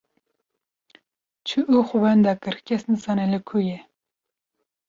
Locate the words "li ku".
3.31-3.57